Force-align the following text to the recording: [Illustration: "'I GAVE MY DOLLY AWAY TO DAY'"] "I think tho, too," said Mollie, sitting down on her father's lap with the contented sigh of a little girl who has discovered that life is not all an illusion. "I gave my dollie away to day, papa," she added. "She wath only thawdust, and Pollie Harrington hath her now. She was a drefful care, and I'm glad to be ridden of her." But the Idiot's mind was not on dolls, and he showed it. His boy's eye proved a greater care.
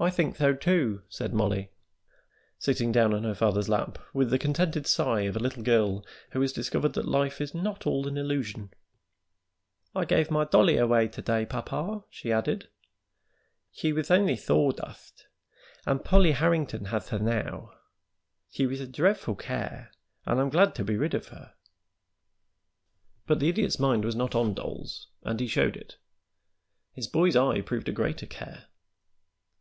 [Illustration: 0.00 0.30
"'I 0.30 0.38
GAVE 0.40 0.40
MY 0.40 0.50
DOLLY 0.50 0.50
AWAY 0.50 0.58
TO 0.58 0.90
DAY'"] 0.90 0.90
"I 0.90 0.90
think 0.90 1.06
tho, 1.06 1.06
too," 1.06 1.08
said 1.08 1.34
Mollie, 1.34 1.70
sitting 2.58 2.90
down 2.92 3.14
on 3.14 3.22
her 3.22 3.34
father's 3.36 3.68
lap 3.68 3.98
with 4.12 4.30
the 4.30 4.38
contented 4.40 4.86
sigh 4.88 5.20
of 5.20 5.36
a 5.36 5.38
little 5.38 5.62
girl 5.62 6.04
who 6.32 6.40
has 6.40 6.52
discovered 6.52 6.94
that 6.94 7.06
life 7.06 7.40
is 7.40 7.54
not 7.54 7.86
all 7.86 8.08
an 8.08 8.18
illusion. 8.18 8.74
"I 9.94 10.04
gave 10.04 10.32
my 10.32 10.46
dollie 10.46 10.78
away 10.78 11.06
to 11.06 11.22
day, 11.22 11.46
papa," 11.46 12.02
she 12.10 12.32
added. 12.32 12.70
"She 13.70 13.92
wath 13.92 14.10
only 14.10 14.34
thawdust, 14.34 15.28
and 15.86 16.04
Pollie 16.04 16.32
Harrington 16.32 16.86
hath 16.86 17.10
her 17.10 17.20
now. 17.20 17.70
She 18.50 18.66
was 18.66 18.80
a 18.80 18.88
drefful 18.88 19.38
care, 19.38 19.92
and 20.26 20.40
I'm 20.40 20.50
glad 20.50 20.74
to 20.74 20.82
be 20.82 20.96
ridden 20.96 21.20
of 21.20 21.28
her." 21.28 21.54
But 23.28 23.38
the 23.38 23.48
Idiot's 23.48 23.78
mind 23.78 24.04
was 24.04 24.16
not 24.16 24.34
on 24.34 24.54
dolls, 24.54 25.06
and 25.22 25.38
he 25.38 25.46
showed 25.46 25.76
it. 25.76 25.98
His 26.94 27.06
boy's 27.06 27.36
eye 27.36 27.60
proved 27.60 27.88
a 27.88 27.92
greater 27.92 28.26
care. 28.26 28.66